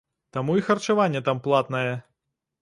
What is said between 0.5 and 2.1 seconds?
і харчаванне там платнае.